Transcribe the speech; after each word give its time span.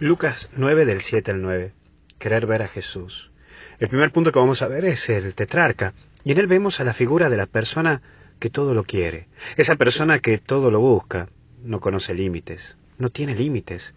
Lucas 0.00 0.48
9 0.54 0.86
del 0.86 1.00
7 1.00 1.32
al 1.32 1.42
9. 1.42 1.72
Querer 2.20 2.46
ver 2.46 2.62
a 2.62 2.68
Jesús. 2.68 3.32
El 3.80 3.88
primer 3.88 4.12
punto 4.12 4.30
que 4.30 4.38
vamos 4.38 4.62
a 4.62 4.68
ver 4.68 4.84
es 4.84 5.08
el 5.08 5.34
tetrarca. 5.34 5.92
Y 6.22 6.30
en 6.30 6.38
él 6.38 6.46
vemos 6.46 6.78
a 6.78 6.84
la 6.84 6.94
figura 6.94 7.28
de 7.28 7.36
la 7.36 7.46
persona 7.46 8.00
que 8.38 8.48
todo 8.48 8.74
lo 8.74 8.84
quiere. 8.84 9.26
Esa 9.56 9.74
persona 9.74 10.20
que 10.20 10.38
todo 10.38 10.70
lo 10.70 10.78
busca. 10.78 11.28
No 11.64 11.80
conoce 11.80 12.14
límites. 12.14 12.76
No 12.96 13.10
tiene 13.10 13.34
límites. 13.34 13.96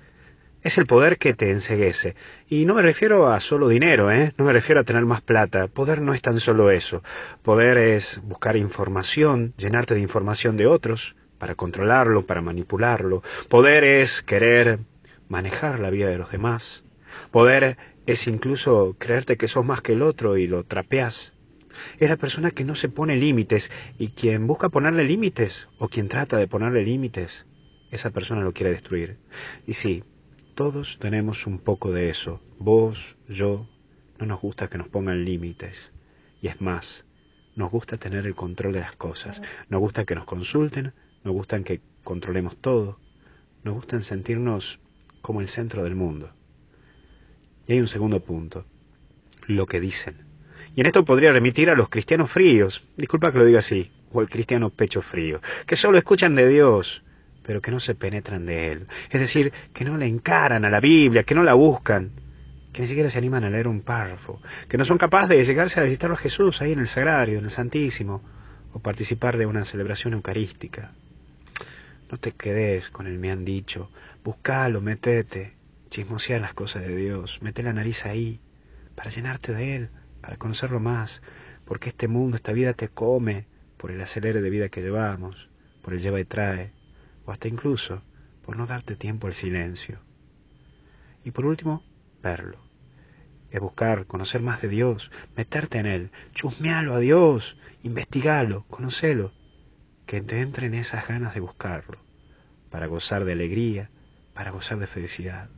Es 0.63 0.79
el 0.79 0.87
poder 0.87 1.19
que 1.19 1.35
te 1.35 1.51
enseguece. 1.51 2.15
Y 2.47 2.65
no 2.65 2.73
me 2.73 2.81
refiero 2.81 3.27
a 3.31 3.39
solo 3.39 3.67
dinero, 3.67 4.11
¿eh? 4.11 4.33
No 4.39 4.45
me 4.45 4.53
refiero 4.53 4.81
a 4.81 4.83
tener 4.83 5.05
más 5.05 5.21
plata. 5.21 5.67
Poder 5.67 6.01
no 6.01 6.15
es 6.15 6.21
tan 6.23 6.39
solo 6.39 6.71
eso. 6.71 7.03
Poder 7.43 7.77
es 7.77 8.21
buscar 8.23 8.55
información, 8.55 9.53
llenarte 9.55 9.93
de 9.93 10.01
información 10.01 10.57
de 10.57 10.65
otros, 10.65 11.15
para 11.37 11.53
controlarlo, 11.53 12.25
para 12.25 12.41
manipularlo. 12.41 13.21
Poder 13.49 13.83
es 13.83 14.23
querer 14.23 14.79
manejar 15.31 15.79
la 15.79 15.89
vida 15.89 16.09
de 16.09 16.17
los 16.17 16.29
demás. 16.29 16.83
Poder 17.31 17.77
es 18.05 18.27
incluso 18.27 18.97
creerte 18.99 19.37
que 19.37 19.47
sos 19.47 19.65
más 19.65 19.81
que 19.81 19.93
el 19.93 20.01
otro 20.01 20.35
y 20.35 20.45
lo 20.45 20.65
trapeas. 20.65 21.31
Es 21.99 22.09
la 22.09 22.17
persona 22.17 22.51
que 22.51 22.65
no 22.65 22.75
se 22.75 22.89
pone 22.89 23.15
límites 23.15 23.71
y 23.97 24.09
quien 24.09 24.45
busca 24.45 24.67
ponerle 24.67 25.05
límites 25.05 25.69
o 25.79 25.87
quien 25.87 26.09
trata 26.09 26.35
de 26.35 26.49
ponerle 26.49 26.83
límites, 26.83 27.45
esa 27.91 28.09
persona 28.09 28.41
lo 28.41 28.51
quiere 28.51 28.73
destruir. 28.73 29.19
Y 29.65 29.75
sí, 29.75 30.03
todos 30.53 30.99
tenemos 30.99 31.47
un 31.47 31.59
poco 31.59 31.93
de 31.93 32.09
eso. 32.09 32.41
Vos, 32.59 33.15
yo, 33.29 33.69
no 34.19 34.25
nos 34.25 34.41
gusta 34.41 34.67
que 34.67 34.77
nos 34.77 34.89
pongan 34.89 35.23
límites. 35.23 35.93
Y 36.41 36.47
es 36.47 36.59
más, 36.59 37.05
nos 37.55 37.71
gusta 37.71 37.95
tener 37.95 38.25
el 38.25 38.35
control 38.35 38.73
de 38.73 38.81
las 38.81 38.97
cosas. 38.97 39.41
Nos 39.69 39.79
gusta 39.79 40.03
que 40.03 40.15
nos 40.15 40.25
consulten, 40.25 40.93
nos 41.23 41.33
gusta 41.33 41.63
que 41.63 41.79
controlemos 42.03 42.57
todo. 42.57 42.99
Nos 43.63 43.75
gusta 43.75 44.01
sentirnos 44.01 44.81
como 45.21 45.41
el 45.41 45.47
centro 45.47 45.83
del 45.83 45.95
mundo. 45.95 46.31
Y 47.67 47.73
hay 47.73 47.79
un 47.79 47.87
segundo 47.87 48.19
punto, 48.19 48.65
lo 49.47 49.65
que 49.65 49.79
dicen. 49.79 50.25
Y 50.75 50.81
en 50.81 50.87
esto 50.87 51.05
podría 51.05 51.31
remitir 51.31 51.69
a 51.69 51.75
los 51.75 51.89
cristianos 51.89 52.31
fríos, 52.31 52.85
disculpa 52.95 53.31
que 53.31 53.37
lo 53.37 53.45
diga 53.45 53.59
así, 53.59 53.91
o 54.13 54.21
el 54.21 54.29
cristiano 54.29 54.69
pecho 54.69 55.01
frío, 55.01 55.41
que 55.65 55.75
solo 55.75 55.97
escuchan 55.97 56.35
de 56.35 56.47
Dios, 56.47 57.03
pero 57.43 57.61
que 57.61 57.71
no 57.71 57.79
se 57.79 57.95
penetran 57.95 58.45
de 58.45 58.71
Él. 58.71 58.87
Es 59.09 59.19
decir, 59.19 59.51
que 59.73 59.85
no 59.85 59.97
le 59.97 60.07
encaran 60.07 60.65
a 60.65 60.69
la 60.69 60.79
Biblia, 60.79 61.23
que 61.23 61.35
no 61.35 61.43
la 61.43 61.53
buscan, 61.53 62.11
que 62.71 62.81
ni 62.81 62.87
siquiera 62.87 63.09
se 63.09 63.17
animan 63.17 63.43
a 63.43 63.49
leer 63.49 63.67
un 63.67 63.81
párrafo, 63.81 64.41
que 64.67 64.77
no 64.77 64.85
son 64.85 64.97
capaces 64.97 65.29
de 65.29 65.43
llegarse 65.43 65.79
a 65.79 65.83
visitar 65.83 66.11
a 66.11 66.17
Jesús 66.17 66.61
ahí 66.61 66.71
en 66.71 66.79
el 66.79 66.87
Sagrario, 66.87 67.39
en 67.39 67.45
el 67.45 67.49
Santísimo, 67.49 68.21
o 68.73 68.79
participar 68.79 69.37
de 69.37 69.45
una 69.45 69.65
celebración 69.65 70.13
eucarística. 70.13 70.93
No 72.11 72.17
te 72.17 72.33
quedes 72.33 72.89
con 72.89 73.07
el 73.07 73.17
me 73.19 73.31
han 73.31 73.45
dicho. 73.45 73.89
Buscalo, 74.21 74.81
metete. 74.81 75.55
Chismosea 75.89 76.39
las 76.39 76.53
cosas 76.53 76.81
de 76.81 76.93
Dios. 76.93 77.41
Mete 77.41 77.63
la 77.63 77.71
nariz 77.71 78.05
ahí. 78.05 78.41
Para 78.95 79.09
llenarte 79.09 79.53
de 79.53 79.77
Él. 79.77 79.89
Para 80.19 80.35
conocerlo 80.35 80.81
más. 80.81 81.21
Porque 81.63 81.87
este 81.87 82.09
mundo, 82.09 82.35
esta 82.35 82.51
vida 82.51 82.73
te 82.73 82.89
come. 82.89 83.47
Por 83.77 83.91
el 83.91 84.01
acelere 84.01 84.41
de 84.41 84.49
vida 84.49 84.67
que 84.67 84.81
llevamos. 84.81 85.49
Por 85.81 85.93
el 85.93 86.01
lleva 86.01 86.19
y 86.19 86.25
trae. 86.25 86.73
O 87.25 87.31
hasta 87.31 87.47
incluso 87.47 88.03
por 88.41 88.57
no 88.57 88.65
darte 88.65 88.97
tiempo 88.97 89.27
al 89.27 89.33
silencio. 89.33 89.99
Y 91.23 91.31
por 91.31 91.45
último, 91.45 91.81
verlo. 92.21 92.57
Es 93.51 93.61
buscar, 93.61 94.05
conocer 94.05 94.41
más 94.41 94.61
de 94.61 94.67
Dios, 94.67 95.11
meterte 95.37 95.77
en 95.77 95.85
Él, 95.85 96.11
chusmealo 96.33 96.93
a 96.93 96.99
Dios, 96.99 97.57
investigalo, 97.83 98.65
conocelo 98.69 99.31
que 100.05 100.21
te 100.21 100.41
entren 100.41 100.73
esas 100.73 101.07
ganas 101.07 101.33
de 101.33 101.39
buscarlo, 101.39 101.97
para 102.69 102.87
gozar 102.87 103.25
de 103.25 103.33
alegría, 103.33 103.89
para 104.33 104.51
gozar 104.51 104.79
de 104.79 104.87
felicidad. 104.87 105.49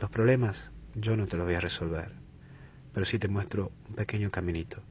Los 0.00 0.10
problemas 0.10 0.70
yo 0.94 1.16
no 1.16 1.26
te 1.26 1.36
los 1.36 1.46
voy 1.46 1.54
a 1.54 1.60
resolver, 1.60 2.12
pero 2.92 3.06
sí 3.06 3.18
te 3.18 3.28
muestro 3.28 3.72
un 3.88 3.94
pequeño 3.94 4.30
caminito. 4.30 4.82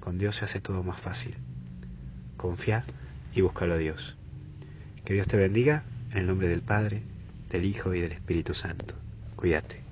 Con 0.00 0.18
Dios 0.18 0.36
se 0.36 0.44
hace 0.44 0.60
todo 0.60 0.82
más 0.82 1.00
fácil. 1.00 1.36
Confía 2.36 2.84
y 3.34 3.40
búscalo 3.40 3.74
a 3.74 3.78
Dios. 3.78 4.16
Que 5.04 5.14
Dios 5.14 5.26
te 5.26 5.36
bendiga 5.36 5.84
en 6.10 6.18
el 6.18 6.26
nombre 6.26 6.48
del 6.48 6.62
Padre, 6.62 7.02
del 7.50 7.64
Hijo 7.64 7.94
y 7.94 8.00
del 8.00 8.12
Espíritu 8.12 8.54
Santo. 8.54 8.94
Cuídate. 9.36 9.91